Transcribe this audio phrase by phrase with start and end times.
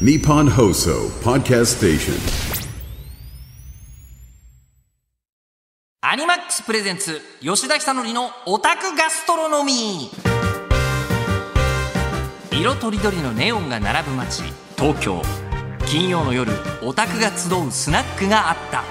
[0.00, 2.14] Nippon Hoso Podcast Station.
[6.00, 10.10] アニマックスプレゼンツ吉田久典のオタクガストロノミ。
[12.50, 14.42] ー色とりどりのネオンが並ぶ街
[14.76, 15.22] 東京。
[15.86, 16.50] 金曜の夜
[16.82, 18.82] オタクが集うスナックがあった。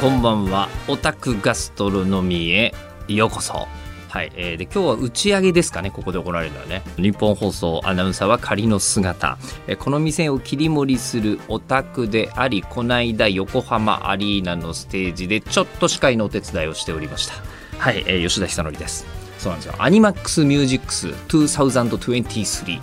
[0.00, 2.74] こんばんはオタクガストロノミーへ
[3.08, 3.66] ようこそ
[4.08, 6.82] はい、えー、で今日は打ち上げですかねここで行われるのはね。
[6.96, 17.34] 日本放送アナウンサーは仮の姿、えーこの店を切り盛りするオタクでありこないだ横浜アリーナのステージでちょっと司会のお手伝いをしておりました。
[17.78, 19.06] はい、えー吉田久典です。
[19.38, 19.74] そうなんですよ。
[19.78, 22.80] アニマックスミュージックス2023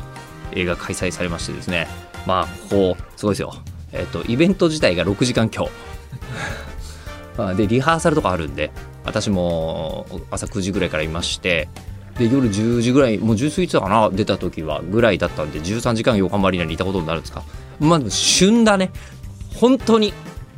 [0.54, 1.88] 映画開催されましてですね。
[2.28, 3.54] まあここすごいですよ。
[3.92, 5.70] えっ、とイベント自体が6時間強。
[7.58, 8.72] でリハーサルとかあるんで
[9.06, 11.70] 私も朝9時ぐらいからいまして
[12.18, 17.44] で夜10時ぐらいもう10過ぎてたかな出た時はぐらいだったんで13時間横浜アリーナにいたことになるんですか。
[17.80, 18.92] まあ旬だね。
[19.56, 20.14] 本当に、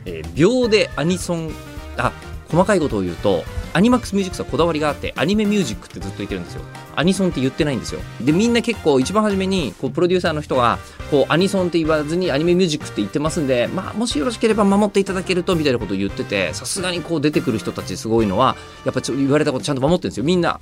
[0.05, 1.51] えー秒でアニソン
[1.97, 2.11] あ
[2.49, 3.43] 細かいことを言うと
[3.77, 6.63] アニマックスミュージックスはこだわりがあってアニメミュージックってずっと言ってるんですよ。
[6.95, 8.01] アニソンって言ってないんですよ。
[8.19, 10.79] でみんな結構一番初めにこうプロデューサーの人が
[11.11, 20.23] こうアニソンって言わずにアニメミュージックって言ってますんで、まあ、もしよろしければ守っていただけるとみたいなことを言っててさすがにこう出てくる人たちすごいのはやっぱちょ言われたことちゃんと守ってるんですよ。
[20.23, 20.59] みんな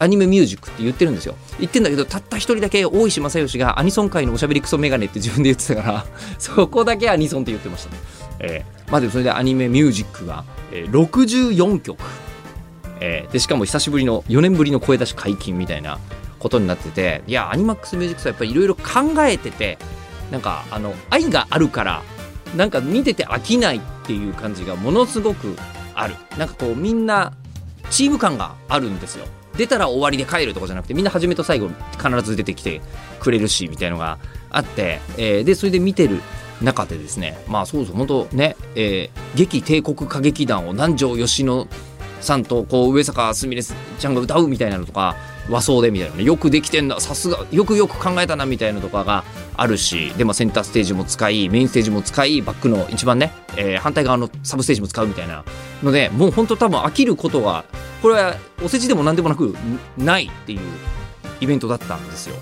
[0.00, 1.36] アニメミュージックって言ってるんですよ。
[1.60, 6.06] 言ってんだけどたった一人だけ大石正義がアニソン界のおしゃべりクソメガネって自分で言ってたから
[6.40, 8.00] そこだけアニソンって言ってましたね、
[8.40, 11.98] えーまあでもそれでアニメミュージックが、えー64曲、
[13.00, 15.98] えーでしかも久しぶりの4年ぶりの声出し解禁みたいな
[16.38, 18.82] ことになってていやアニマックスミュージックスはやっぱりいろいろ考
[19.26, 19.78] えてて
[20.30, 22.02] なんかあの愛があるから
[22.56, 25.56] なんか見てて飽きないっていう感じがものすごく
[25.94, 26.14] ある。
[26.38, 27.32] なんかこうみんな
[27.90, 29.26] チーム感があるんですよ。
[29.56, 31.68] 出たら終わりで帰るとかじゃなくてみんな初めと最後
[32.02, 32.80] 必ず出てきて
[33.18, 34.18] くれるしみたいのが
[34.50, 36.20] あって、えーでそれで見てる
[36.62, 41.66] 中でですねまあそうそう本当ね、えー劇帝国歌劇団を南條吉野
[42.20, 45.16] さんとこう上坂すみれちゃんが歌うみたいなのとか
[45.48, 46.24] 和装でみたいなね。
[46.24, 47.44] よくできてんださすが。
[47.50, 49.24] よくよく考えたなみたいなのとかが
[49.56, 50.12] あるし。
[50.16, 55.44] で、まあ、センターステージも使いメインステージも使いバックの一番ね、えー反対側のサブステージも使うみたいな
[55.82, 57.64] のでもう本当多分飽きることは
[58.02, 59.54] これはお世辞でも何でもなく
[59.96, 60.60] ないっていう
[61.40, 62.36] イベントだったんですよ。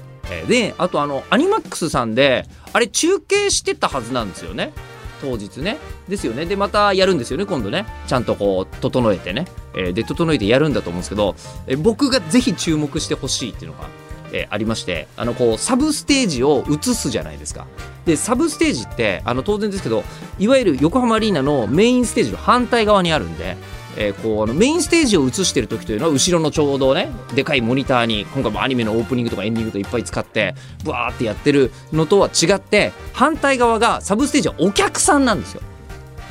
[0.48, 4.72] であとあのアニマックスさんであれ中継してたはずなんですよね。
[5.20, 5.78] 当日ね。
[6.08, 6.46] ですよね。
[6.46, 7.86] でまたやるんですよね今度ね。
[8.06, 11.34] ちゃんとこう整えてね、えーで整えてやるんだと思うんですけど、
[11.66, 13.88] えー僕がぜひ注目してほしいっていうのが、
[14.32, 17.66] えーありましてあのこうサブステージを映すじゃないですか。
[18.04, 20.04] でサブステージってあの当然ですけど
[20.38, 23.56] いわゆる横浜アリーナのメインステージの反対側にあるんで
[23.96, 35.62] えーこうあのメインステージを映してる時というのは後ろのちょうどねでかいモニターに今回もアニメのオープニングとかエンディングといっぱい使ってブワーってやってるのとは違って反対側がサブステージはお客さんなんですよ。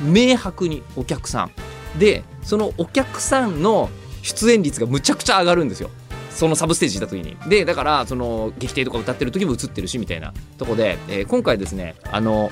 [0.00, 1.50] 明白にお客さん
[1.98, 3.90] でそのお客さんの
[4.22, 5.90] 出演率がむちゃくちゃ上がるんですよ。
[6.30, 7.36] そのサブステージ行った時に。
[7.48, 12.50] でだからその劇艇とか歌ってる時も映ってるしみたいなとこで、えー今回ですねあの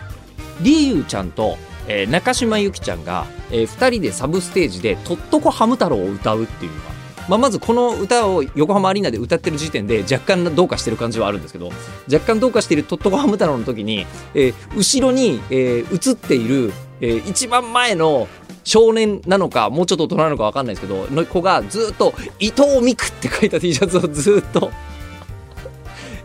[0.62, 1.58] りゆうちゃんと、
[1.88, 6.84] えー中島由紀ちゃんが、え2人でサブステージで「とっとこハム太郎」を歌うっていうのが、
[7.28, 11.70] まあ、まずこの歌を横浜アリーナで歌ってる時点で若干どうかしてる感じはあるんですけど
[12.12, 18.28] 若干どうかしている「とっとこハム太郎」の時に、えー後ろに、えー映っている、えー一番前の
[18.64, 24.70] 少年なのかもうちょっと大人なのか分かんないですけどの子がずっと「伊藤美久」って書いた T シャツを ずっと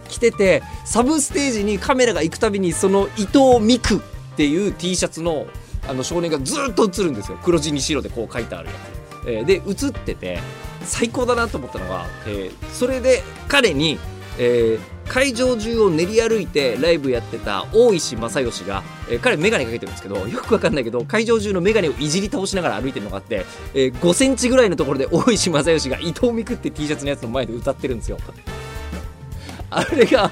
[0.08, 4.02] 着ててサブステージにカメラが行くたびにその伊藤美久
[4.40, 5.48] っていう T シャツの
[5.86, 7.38] あの少年がずっと映るんですよ。
[7.44, 8.74] 黒地に白でこう書いてあるや
[9.26, 10.40] つ、えーで映ってて
[10.86, 14.00] 最高だなと思ったのが、えーそれで彼に、
[14.38, 28.18] えー会場中を練り歩いてライブやってた大石正義が、えー彼メガネかけてるんですけどよくわかんないけど会場中のメガネをいじり倒しながら歩いてるのがあって、えー5センチぐらいのところで大石正義が伊藤美久って T シャツのやつの前で歌ってるんですよ。
[29.70, 30.32] あれが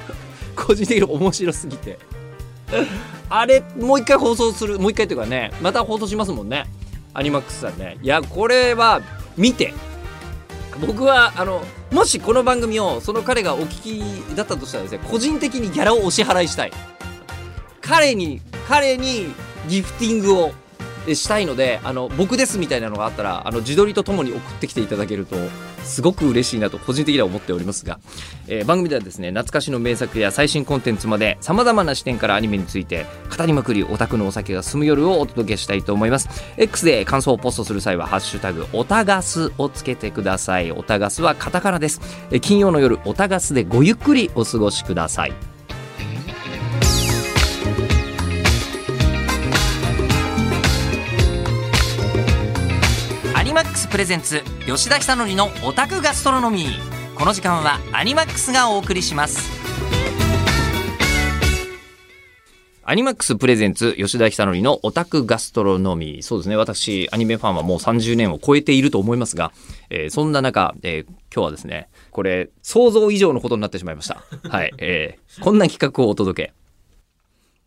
[0.55, 1.99] 個人的に面白すぎて。
[3.29, 6.65] あれもう一回放送するもう一回というかねまた放送しますもんね。
[7.13, 7.97] アニマックスさんね。
[8.01, 9.01] いやこれは
[9.35, 9.73] 見て。
[10.85, 16.71] 僕はあのもしこの番組をその彼がお聞きだったとしたらですね個人的にギャラをお支払いしたい。
[17.81, 19.33] 彼に彼に
[19.67, 20.51] ギフティングを。
[21.15, 25.35] したいのであの僕ですみたいなのがあったらあの自撮りとともに送ってきていただけると
[25.83, 27.99] すごく嬉しいなと個人的には思っておりますが、
[28.47, 33.05] えー番組ではですね懐かしの名作や最新コンテンツまでさまざまな視点からアニメについて
[33.35, 36.27] 語りまくりオタクのお酒が進む夜をお届けしたいと思います。
[36.57, 40.71] X で感想をポストする際は「ハッシュタグオタガス」をつけてください。
[40.71, 42.01] オタガスはカタカナです。
[42.31, 45.56] えー金曜の夜オタガスでごゆっくりお過ごしください。
[53.87, 56.65] スプレゼンツ吉田久典のオタクガストロノミ。
[56.65, 59.49] ーこの時間はアニマックスがお送りします。
[62.83, 66.17] アニマックスプレゼンツ吉田久典のオタクガストロノミ。
[66.17, 69.53] ーそうですね私アニメファンはもう30年を超えていると思いますが、
[69.89, 74.21] えーそんな中、えー今日はですねこれ想像以上のことになってしまいました。
[74.49, 76.53] はい、えーこんな企画をお届け。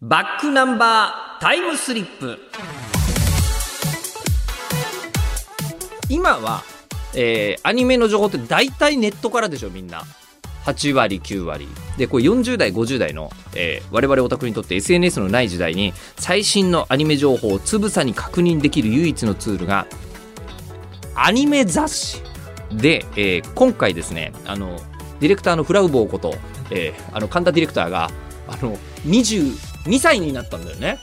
[0.02, 2.38] バックナンバータイムスリップ
[6.10, 6.62] 今は、
[7.14, 10.02] えーアニメの情報って大体ネットからでしょみんな。
[10.64, 11.66] 8割9割。
[11.96, 19.86] でこれ40代50代の、えー我々オタクにとって SNS のない時代に最新のアニメ情報をつぶさに確認できる唯一のツールが
[21.14, 22.22] アニメ雑誌。
[22.72, 24.76] で、えー今回ですねあの
[25.20, 26.34] ディレクターのフラウボーこと、
[26.70, 28.10] えーあの神田ディレクターが
[28.48, 30.98] あの22歳になったんだよね。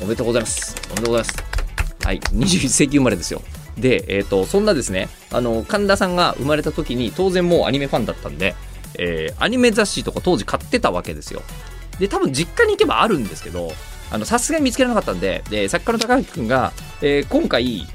[0.00, 0.76] おめでとうございます。
[0.90, 2.06] おめでとうございます。
[2.06, 3.42] はい21世紀生まれですよ。
[3.76, 8.54] で、えー、とそんなですねあの神田さんが生まれた時に当然もうアニメファンだったんで、
[8.98, 11.42] えーアニメ雑誌とか当時買ってたわけですよ。
[11.98, 13.72] で多分実家に行けばあるんですけど
[14.10, 17.86] あのさすがに見つけられなかったんでで作家の高橋君が、えー今回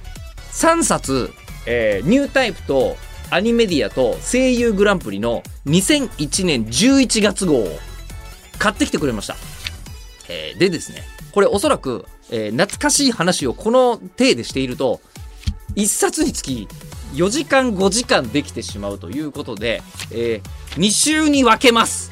[0.52, 1.32] 3冊、
[1.66, 2.98] えーニュータイプと
[3.30, 7.80] アニメディアと声優グランプリの2001年11月号を
[8.60, 9.36] 買ってきてくれました、
[10.30, 15.00] えーでですねこれおそらく、えー懐かしい話をこの体でしていると
[15.76, 16.68] 1冊につき
[17.14, 19.82] 4時間5時間できてしまうということで、
[20.12, 20.42] え
[20.76, 22.12] 2週に分けます。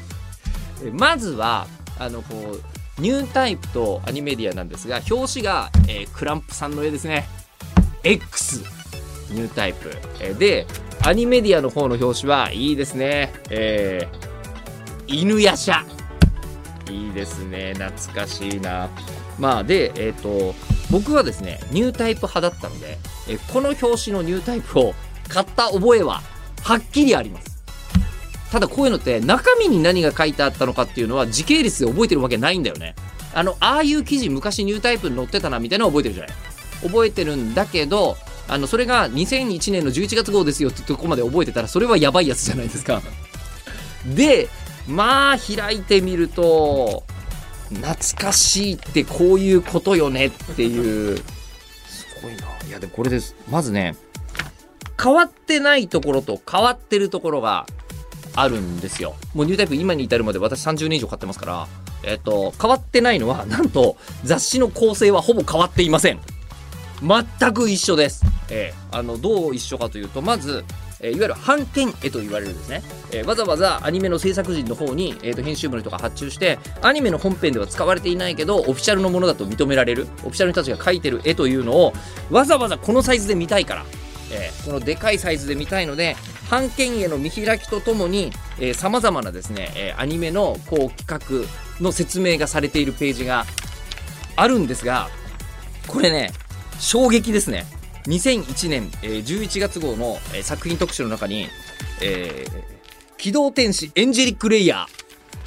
[0.92, 1.66] まずは
[1.98, 2.56] あのこ
[2.98, 7.26] うニュータイプとアニメディアなんですが表紙が、えークランプさんの絵ですね。
[8.02, 8.62] X
[9.30, 9.90] ニュータイプ、
[10.20, 10.66] えーで
[11.02, 13.32] アニメディアの方の表紙はいいですね。
[13.50, 14.30] えー
[15.06, 15.82] 犬夜叉。
[16.88, 17.74] いいですね。
[17.74, 18.88] 懐かしいな。
[19.38, 20.54] まあでえっ、と
[20.90, 22.98] 僕はですねニュータイプ派だったので、
[23.28, 24.94] えこの表紙のニュータイプを
[25.28, 26.22] 買った覚えは
[26.62, 27.50] はっきりあります。
[28.50, 32.96] ただこういうのって中身に何が書いてあったのかっていうのは時系列で覚えてるわけないんだよね。
[33.32, 36.36] あのああいう記事昔ニュータイプに載ってたなみたいなの覚えてるじゃない。
[36.82, 38.16] 覚えてるんだけど
[38.48, 43.00] あのそれが2001年の11月号ですよってとこまで覚えてたらそれはやばいやつじゃないですか。
[44.16, 44.48] で
[44.88, 47.04] まあ開いてみると
[47.70, 51.16] 懐かしいってこういうことよねっていう。
[51.16, 52.42] すごいな。
[52.68, 53.34] いやでもこれです。
[53.48, 53.94] まずね
[55.02, 57.66] 変わってないところと変わってるところが
[58.34, 59.14] あるんですよ。
[59.34, 61.68] もうニュータイプ今に至るまで私30年以上買ってますから。
[62.02, 66.20] えっと変わってないのはなんと雑誌の構成はほぼ変わっていません。
[67.02, 70.64] 全く一緒です、えーあのどう一緒かというとまず、
[71.02, 72.82] えいわゆる版権絵と言われるですね、
[73.12, 81.92] えわざわざアニメの制作陣の方に、えーと編集部の人が発注してアニメの本編では使われていないけどオフィシャルのものだと認められるオフィシャルの人たちが描いてる絵というのを
[82.30, 83.84] わざわざこのサイズで見たいから、
[84.32, 86.16] えーこのでかいサイズで見たいので
[86.50, 88.32] 版権絵の見開きとともに
[88.74, 93.46] さまざまなですね、えーアニメのこう企画の説明がされているページが
[94.36, 95.08] あるんですが
[95.86, 96.32] これね
[96.78, 97.79] 衝撃ですね。
[98.06, 101.48] 2001年、えー11月号の、えー作品特集の中に
[102.02, 102.80] 「えー
[103.18, 104.86] 機動天使エンジェリック・レイヤー」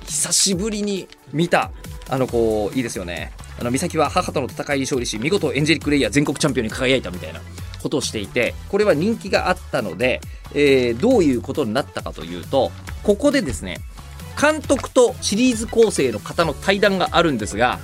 [0.05, 1.71] 久しぶりに見た
[2.09, 3.31] あのこういいですよね。
[3.59, 7.41] あの美咲は母との戦いに勝利し見事エンジェリック・レイヤー全国チャンピオンに輝いたみたいな
[7.81, 10.21] ことをしていてこれは人気があったので、
[10.53, 12.71] えーどういうことになったかというと
[13.03, 13.77] ここでですね
[14.39, 17.79] 監督とシリーズ構成の方の対談があるんですが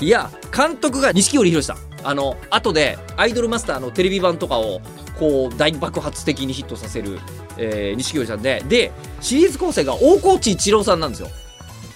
[0.00, 4.80] いや監督が錦織宏さんあの後でアイドルマスターのテレビ版とかを
[5.18, 7.18] こう大爆発的にヒットさせる、
[7.56, 8.62] えー錦織さんで。
[8.68, 11.28] でシリーズ構成が大河内一郎さんなんですよ。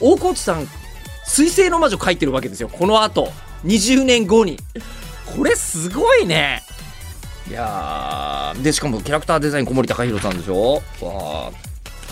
[0.00, 0.66] 大河内さん
[1.26, 2.68] 水星の魔女書いてるわけですよ。
[2.68, 3.30] この後。
[3.64, 4.56] 20年後に。
[5.36, 6.62] これすごいね。
[7.50, 10.74] いやでしかもキャラクターデザイン小森高弘さんでしょ？
[10.74, 11.50] わあ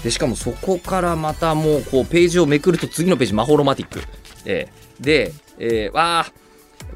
[0.02, 4.00] でしかもそこからまたもうこうページをめくると次のページマホロマティック、
[4.44, 5.04] えー。
[5.04, 6.26] で、えーわ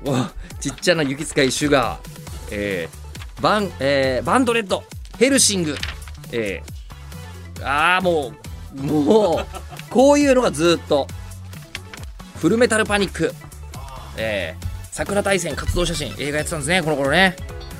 [0.06, 2.00] あちっちゃな雪使いシュガー、
[2.52, 4.82] えーバンえーバンドレッド。
[5.18, 5.76] ヘルシング、
[6.32, 8.32] えーああも
[8.74, 9.46] うもう
[9.90, 11.06] こういうのがずっと。
[12.36, 13.32] フルメタルパニック、
[14.16, 16.14] えー桜大戦活動写真。
[16.18, 17.36] 映画やってたんですねこの頃ね。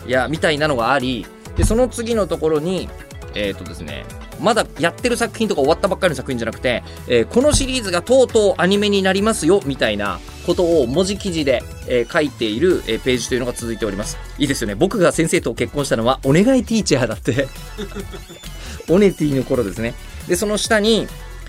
[0.07, 1.27] いやみたいなのがあり。
[1.57, 2.89] でその次のところに
[3.35, 4.05] えっ、とですね。
[4.41, 14.19] まだやってる作品とか終わったばっかりの作品じゃなくて、えーこのシリーズがとうとうアニメになりますよみたいなことを文字記事で、えー書いている、えーページというのが続いております。
[14.39, 14.75] いいですよね。
[14.75, 17.49] 僕が先生と結婚したのはお願いティーチャーだって。
[18.89, 19.95] オネティの頃ですね。
[20.27, 21.07] でその下に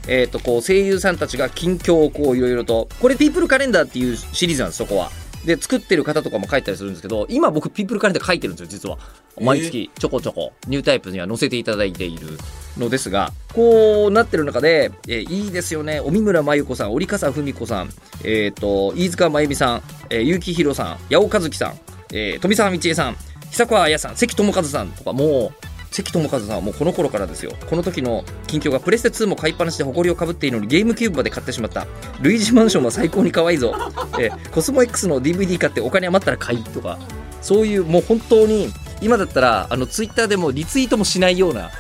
[0.07, 2.89] えー、とこう声優さんたちが近況をこういろいろと。
[2.99, 5.11] これ「ピープルカレンダー」っていうシリーズなんですそこは。
[5.45, 8.97] で作ってる方とかも書いたりするんですけど今僕ピープルカレンダー書いてるんですよ実は。
[9.39, 12.37] 毎月ちょこちょこニュータイプには載せていただいている
[12.77, 15.99] のですがこうなってる中で、えーいいですよね。
[15.99, 17.89] 荻村真由子さん折笠文子さん、
[18.23, 21.79] えー、と飯塚真由美さん、えー、結城宏さん八尾和樹さん、
[22.13, 23.15] えー富澤道恵さん
[23.51, 27.51] 久川彩さん関智和さんとかもう関智和さんはもうこの頃からですよ。
[27.69, 31.85] この時の近況がプレステ2も買いっぱなしで誇りをかぶっているのにゲームキューブまで買ってしまった。
[32.21, 33.75] ルイージマンションは最高に可愛いぞ、
[34.17, 36.97] えコスモ X の DVD 買ってお金余ったら買いとか。
[37.41, 38.71] そういうもう本当に
[39.01, 41.71] 今だったらあのツイッターでもリツイートもしないような、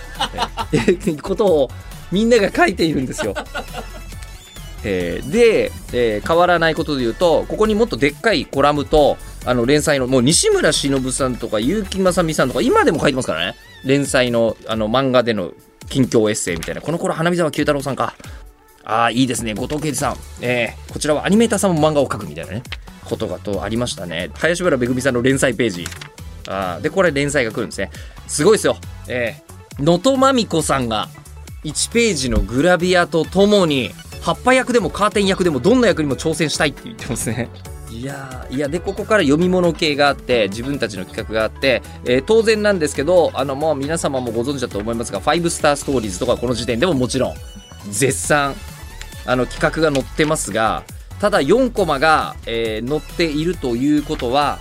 [0.73, 1.69] え ことを
[2.11, 3.35] みんなが書いているんですよ。
[4.83, 13.55] えーで、えー変わらないことで言うとここにもっとでっかいコラムとあの連載のもう西村忍さんとか結城正美さんとか今でも書いてますからね。
[13.83, 15.51] 連載のあの漫画での
[15.89, 16.81] 近況エッセイみたいな。
[16.81, 18.13] この頃花見沢九太郎さんか。
[18.83, 19.53] ああいいですね。
[19.53, 22.63] 後藤圭司さん、えーこちらはアニメーターさんも漫画を描くみたいなね。
[23.05, 24.29] ことがとありましたね。
[24.35, 25.85] 林原めぐみさんの連載ページ。
[26.47, 27.89] あーでこれ連載が来るんですね。
[28.27, 28.77] すごいですよ。
[29.07, 31.07] えー能登まみこさんが
[31.63, 37.49] 1ページのグラビアとともに葉っぱ役でもカーテン役でもどんな役にも挑戦したいって言ってますね。
[37.91, 47.35] いやーいやでここから読み物系があって自分たちの企画があって、えー当然なんですけどあのもう皆様もご存知だと思いますが5スターストーリーズとかこの時点でももちろん
[47.89, 48.55] 絶賛
[49.25, 50.83] あの企画が載ってますが
[51.19, 54.59] ただ4コマが、えー載っているということは、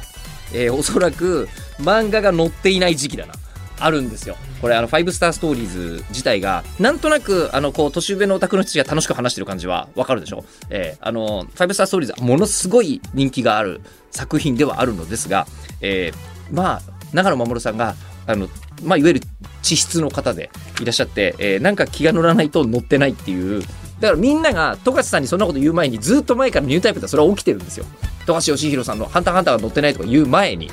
[0.52, 3.34] えーおそらく漫画が載っていない時期だな。
[3.80, 4.36] あるんですよ。
[4.60, 15.46] これあの5スターストーリーズ自体がなんとなくあのこう年上のオタクの人たちが楽しく話してる感じはわかるでしょ、えーあの5スターストーリーズはものすごい人気がある作品ではあるのですが、
[15.80, 16.82] えーまあ
[17.12, 17.94] 長野守さんが
[18.26, 18.48] あの、
[18.84, 19.20] まあ、いわゆる
[19.62, 23.62] 地質の方でいらっしゃって、えーなんか気が乗らないと乗ってないっていう。
[24.00, 27.84] だからみんなが富樫さんにそんなこと言う前にずっと前からニュータイプでそれは起きてるんですよ。
[28.24, 30.70] 富樫義弘さんの「ハンターハンター」が乗ってないとか言う前に。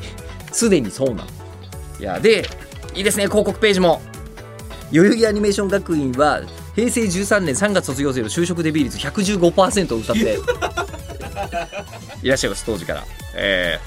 [0.51, 1.23] すでにそうなの
[1.99, 2.47] いやで
[2.97, 4.01] いいですね広告ページも。
[4.91, 6.41] 代々木アニメーション学院は
[6.75, 10.39] 平成13年3月卒業生の就職デビュー率115%を歌って。
[12.23, 13.79] いらっしゃいます当時から、え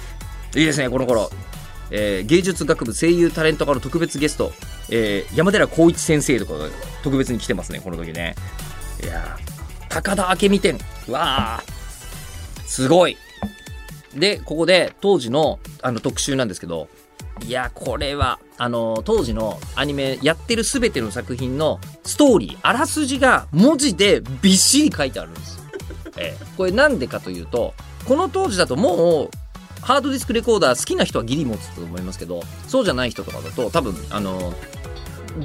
[0.52, 1.30] ーいいですねこの頃、
[1.90, 4.52] えー芸術学部声優タレント科の特別ゲスト、
[4.90, 6.68] えー山寺宏一先生とかが
[7.02, 8.36] 特別に来てますねこの時ね。
[9.02, 12.62] いやー高田明美店うわー。
[12.64, 13.16] すごい。
[14.14, 16.88] でここで当時のあの特集なんですけど
[17.46, 25.60] いやこれはあの当時のアニメやってる全ての作品のストーリーあらすじが文字でびっしり書いてあるんです。
[26.16, 26.36] え。
[26.56, 29.30] これなんでかというとこの当時だともう
[29.80, 34.52] ハードディスクレコーダー好きな人はギリ持つと思いますけどそうじゃない人とかだと多分あの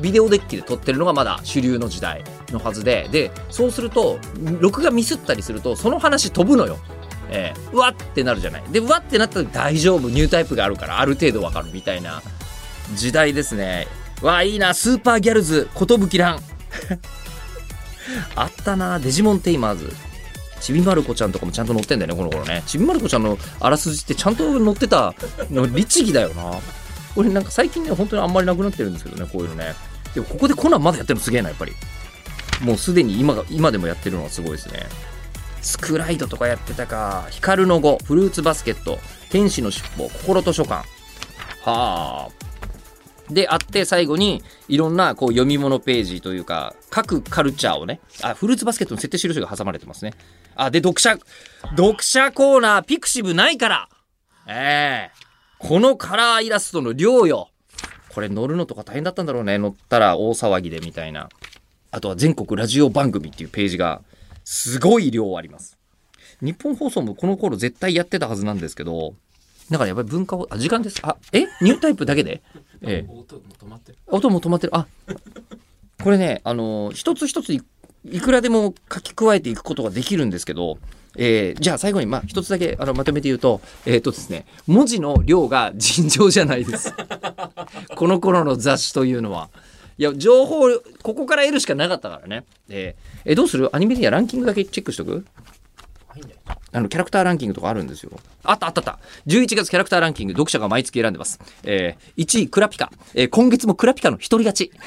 [0.02, 4.20] ビデオデッキで撮ってるのがまだ主流の時代のはずででそうすると
[4.60, 6.78] 録画ミスったりするとその話飛ぶのよ
[7.30, 8.64] えーうわってなるじゃない。
[8.72, 10.10] でうわってなった時大丈夫。
[10.10, 12.22] ニュータイプがあるからある程度わかるみたいな。
[12.96, 13.88] 時代ですね。
[14.22, 14.74] わあいいな。
[14.74, 15.70] スーパーギャルズ。
[15.76, 16.40] 寿蘭
[18.36, 19.00] あったな。
[19.00, 19.94] デジモンテイマーズ。
[20.62, 22.64] ちびまる子ちゃんとかもちゃんと載ってんだよねこの頃ね。
[22.66, 25.14] ちびまる子ちゃんのあらすじってちゃんと載ってた
[25.52, 26.60] の律儀だよな。
[27.14, 29.76] これなんか最近ね本当にあんまりなくなってるんですけどねこういうのね。
[30.14, 31.74] でもここでコナンまだやってるのすげえなやっぱり。
[32.62, 34.88] もうすでに今が今でもやってるのはすごいですね。
[35.66, 37.26] スクライドとかやってたか。
[37.32, 37.98] 光の語。
[38.04, 39.00] フルーツバスケット。
[39.32, 40.10] 天使の尻尾。
[40.10, 40.86] 心と書簡。
[41.64, 42.30] はあ。
[43.34, 48.00] であって最後にいろんなこう読み物ページというか各カルチャーをね。
[48.22, 50.14] あフルーツバスケットの設定印が挟まれてますね。
[50.56, 51.18] あで読者
[51.76, 53.90] 読者コーナーピクシブないから。
[54.48, 55.12] ええ。
[55.58, 57.50] このカラーイラストの量よ。
[58.10, 59.58] これ乗るのとか大変だったんだろうね。
[59.58, 61.30] 乗ったら大騒ぎでみたいな。
[61.90, 64.04] あとは全国ラジオ番組っていうページが
[64.46, 65.78] すごい量あります。
[66.42, 69.14] 日本放送もこの頃絶対やってたはずなんですけど
[69.70, 71.00] だからやっぱり文化をあ時間です。
[71.02, 71.48] あえ？
[71.62, 72.42] ニュータイプだけで？
[72.82, 73.10] ええ。
[73.10, 73.98] 音も止まってる。
[74.08, 74.76] 音も止まってる。
[74.78, 74.86] あ
[76.04, 77.62] これねあの一つ一つい
[78.06, 80.78] いくらでも書き加えていくことができるんですけど、
[81.18, 86.94] えーじゃあ最後にまあ一つだけあのまとめて言うとえっ、とですね文字の量が尋常じゃないです。
[87.96, 89.50] この頃の雑誌というのは
[89.98, 90.70] いや情報
[91.04, 93.74] ここから得るしかなかったからねえーえどうする？
[93.76, 95.26] アニメディアランキングだけチェックしとく？
[96.72, 98.12] あのキャラクターランキングとかあるんですよ。
[98.44, 99.00] あったあったあった。
[99.28, 101.40] 11月キャラクターランキング、読者が毎月選んでます。
[101.64, 102.92] えー、1位、クラピカ。
[103.14, 104.72] えー今月もクラピカの一人勝ち。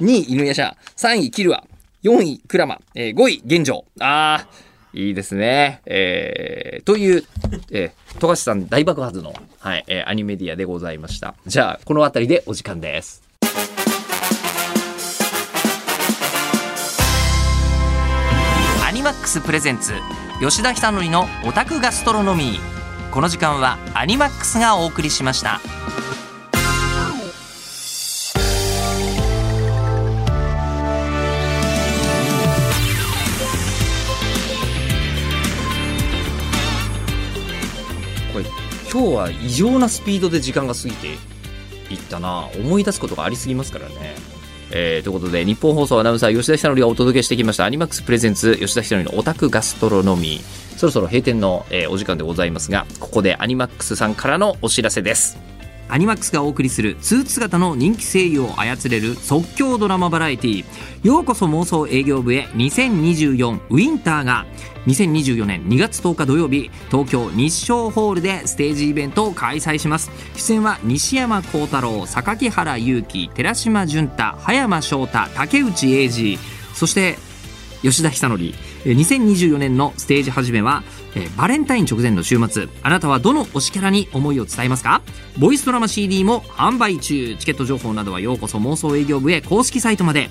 [0.00, 0.74] 2位、犬夜叉。
[0.96, 1.64] 3位、キルア。
[2.02, 2.80] 4位、クラマ。
[2.94, 3.84] えー5位、現状。
[4.00, 5.82] あー、いいですね。
[5.86, 7.24] えー、という、
[7.70, 9.32] えー、富樫さん大爆発の、
[9.66, 11.34] はい、えーアニメディアでございました。
[11.44, 13.20] じゃあ、この辺りでお時間です。
[18.86, 19.92] アニマックスプレゼンツ
[20.40, 25.60] 吉田久典のオタクガストロノミーこの時間はアニマックスがお送りしました
[38.92, 41.06] 今日は異常なスピードで時間が過ぎて
[41.90, 42.48] いったな。
[42.58, 44.14] 思い出すことがありすぎますからね。
[44.70, 47.64] えー、ということで日本放送アナウンサー吉田久典がお届けしてきました。
[47.64, 50.40] アニマックスプレゼンツ吉田久典のオタクガストロノミ。
[50.40, 55.55] ーそろそろ閉店の、えー、お時間でございますがここでアニマックスさんからのお知らせです。
[55.88, 60.64] アニマックスがお送りするスーツ姿の人気声優を操れる即興ドラマバラエティ
[61.02, 62.48] ようこそ妄想営業部へ。
[62.54, 64.46] 2024ウィンターが。
[64.86, 70.10] 2024年2月10日土曜日東京日照ホールでステージイベントを開催します。
[70.36, 76.38] 出演は西山幸太郎榊原裕樹寺島淳太葉山翔太竹内英二
[76.74, 77.18] そして
[77.82, 78.75] 吉田久典。
[78.92, 80.82] 2024年のステージ始めは
[81.14, 82.68] えバレンタイン直前の週末。
[82.82, 85.02] あなたはどの推しキャラに思いを伝えますか？
[85.38, 87.36] ボイスドラマ CD も販売中。
[87.36, 90.30] チケット情報などはようこそ妄想営業部へ公式サイトまで。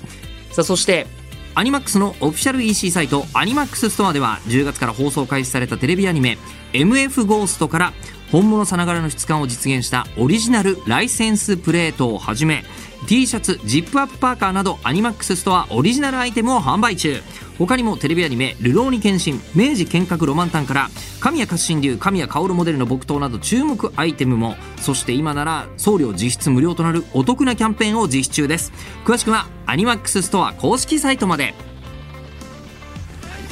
[0.52, 1.06] さあそして
[1.54, 6.38] アニマックスのオフィシャル EC サイトアニマックスストアでは10月から放送開始されたテレビアニメ
[6.72, 7.92] MF ゴーストから
[8.30, 12.64] 本物さながらの質感を実現したオリジナルライセンスプレートをはじめ
[13.06, 17.20] T シャツジップアップパーカーなどアニマックスストアオリジナルアイテムを販売中。
[17.58, 20.90] 他にもテレビアニメ「るろうに剣心」「明治剣閣ロマンタン」から
[21.20, 28.72] 神谷活心流神谷薫モデルの木刀など注目アイテムもそして今なら送料実質無料となるお得なキャンペーンを実施中です。
[29.06, 31.54] 詳しくはアニマックスストア公式サイトまで、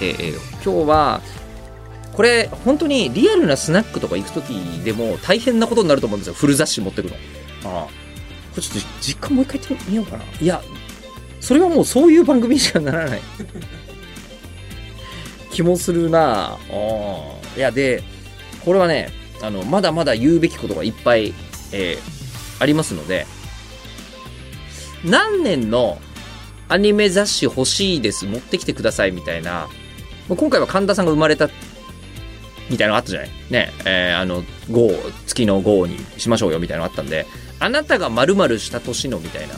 [0.01, 1.21] えー、今日は
[2.15, 4.53] これ本当にリアルなスナックとか行く時
[4.85, 6.35] でも大変なことになると思うんですよ。
[6.35, 7.17] フル雑誌持ってくの。
[7.65, 7.87] ああ。
[7.87, 7.91] こ
[8.57, 10.25] れちょっと実家もう一回行ってみようかな。
[10.41, 10.63] いや
[11.41, 13.21] それはもうそういう番組にしかならない。
[15.51, 16.57] 気もするな。
[16.57, 16.59] あ
[17.57, 18.03] いやで
[18.65, 19.11] これはね
[19.43, 21.35] あのまだまだ言うべきことがいっぱい、
[21.73, 23.27] えー、ありますので。
[25.05, 25.99] 何年の
[26.69, 29.69] アニメ雑誌欲しいです持ってきてくださいみたいな。
[30.29, 31.51] 今回は神田さんが生まれた
[32.71, 33.31] みたいなのがあったじゃない？
[33.51, 37.27] ねえー、あの5月の5にしましょうよみたいなのがあったんで
[37.61, 39.55] あなたが〇〇した年のみたいな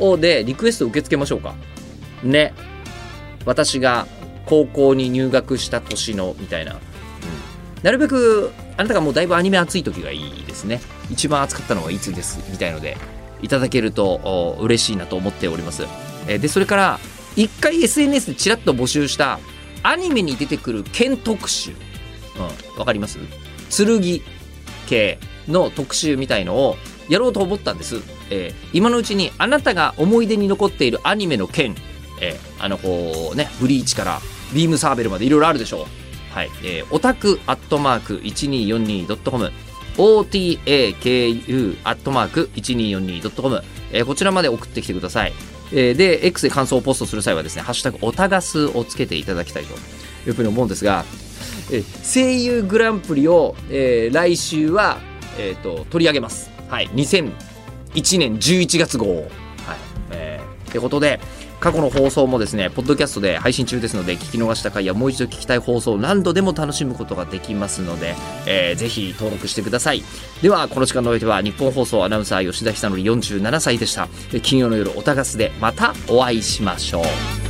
[0.00, 1.54] をでリクエスト受け付けましょうか。
[2.22, 2.54] ね。
[3.44, 4.06] 私が
[4.46, 6.74] 高校に入学した年のみたいな。
[6.74, 6.80] うん、
[7.82, 10.80] なるべく、あなたがもうだいぶアニメ熱い時がいいですね。
[11.10, 12.96] 一番熱かったのはいつですみたいので、
[13.42, 15.84] いただけると嬉しいなと思っております。
[16.28, 17.00] えで、それから、
[17.36, 19.40] 一回 SNS でちらっと募集した
[19.82, 21.72] アニメに出てくる剣特集。
[21.72, 23.18] うん、わかります？
[23.70, 24.22] 剣
[24.86, 26.76] 系の特集みたいのを
[27.08, 28.02] やろうと思ったんです。
[28.30, 31.74] えー、今のうちにあなたが思い出に残っているアニメの件、
[32.20, 34.20] えー、あのこうね、ブリーチから
[34.54, 36.34] ビームサーベルまでいろいろあるでしょう。
[36.34, 36.50] はい。
[36.62, 39.52] えー、オタクアットマーク 1242.com
[39.96, 43.62] otaku アットマーク 1242.com、
[43.92, 45.32] えー、こちらまで送ってきてください。
[45.72, 49.74] えー、で、X で感想をポストする際はですね、ハッシュタグおたがすをつけていただきたいと
[50.28, 51.04] いうふうに思うんですが、
[51.70, 54.98] え、声優グランプリを、えー、来週は、
[55.38, 56.50] えーと取り上げます。
[56.68, 59.14] はい、2001年11月号。
[59.14, 59.26] はい、
[60.10, 61.20] えー、ってことで、
[61.60, 68.14] 過去の放送もですね、ポッドキャストで配信中ですので、聞き逃した回やもう一度聞きたい放送を何度でも楽しむことができますので、
[68.46, 70.02] えー、ぜひ登録してください。
[70.40, 74.08] では、この時間のおいては、日本放送アナウンサー吉田久典47歳でした。
[74.42, 77.47] 金曜の夜、おたがすでまたお会いしましょう。